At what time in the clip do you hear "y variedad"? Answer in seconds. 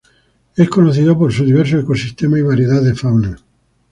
2.39-2.81